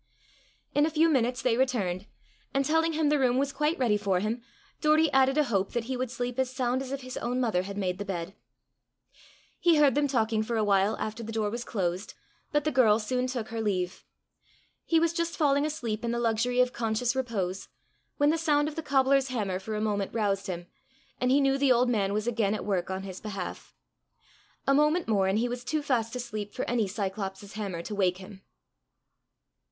In 0.73 0.87
a 0.87 0.89
few 0.89 1.09
minutes 1.09 1.43
they 1.43 1.57
returned, 1.57 2.07
and 2.55 2.65
telling 2.65 2.93
him 2.93 3.09
the 3.09 3.19
room 3.19 3.37
was 3.37 3.53
quite 3.53 3.77
ready 3.77 3.97
for 3.97 4.19
him, 4.19 4.41
Doory 4.81 5.11
added 5.13 5.37
a 5.37 5.43
hope 5.43 5.73
that 5.73 5.83
he 5.83 5.95
would 5.95 6.09
sleep 6.09 6.39
as 6.39 6.49
sound 6.49 6.81
as 6.81 6.91
if 6.91 7.01
his 7.01 7.17
own 7.17 7.39
mother 7.39 7.61
had 7.61 7.77
made 7.77 7.99
the 7.99 8.03
bed. 8.03 8.33
He 9.59 9.75
heard 9.75 9.93
them 9.93 10.07
talking 10.07 10.41
for 10.41 10.57
a 10.57 10.63
while 10.63 10.97
after 10.97 11.21
the 11.21 11.31
door 11.31 11.51
was 11.51 11.63
closed, 11.63 12.15
but 12.51 12.63
the 12.63 12.71
girl 12.71 12.97
soon 12.97 13.27
took 13.27 13.49
her 13.49 13.61
leave. 13.61 14.03
He 14.85 14.99
was 14.99 15.13
just 15.13 15.37
falling 15.37 15.67
asleep 15.67 16.03
in 16.03 16.09
the 16.09 16.17
luxury 16.19 16.59
of 16.61 16.73
conscious 16.73 17.15
repose, 17.15 17.67
when 18.17 18.31
the 18.31 18.39
sound 18.39 18.67
of 18.67 18.73
the 18.73 18.81
cobbler's 18.81 19.27
hammer 19.27 19.59
for 19.59 19.75
a 19.75 19.81
moment 19.81 20.15
roused 20.15 20.47
him, 20.47 20.65
and 21.19 21.29
he 21.29 21.39
knew 21.39 21.59
the 21.59 21.71
old 21.71 21.91
man 21.91 22.11
was 22.11 22.25
again 22.25 22.55
at 22.55 22.65
work 22.65 22.89
on 22.89 23.03
his 23.03 23.21
behalf. 23.21 23.75
A 24.65 24.73
moment 24.73 25.07
more 25.07 25.27
and 25.27 25.37
he 25.37 25.47
was 25.47 25.63
too 25.63 25.83
fast 25.83 26.15
asleep 26.15 26.53
for 26.55 26.65
any 26.67 26.87
Cyclops' 26.87 27.53
hammer 27.53 27.83
to 27.83 27.93
wake 27.93 28.17
him. 28.17 28.41